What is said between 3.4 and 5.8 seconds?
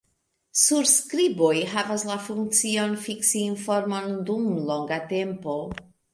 informon dum longa tempo.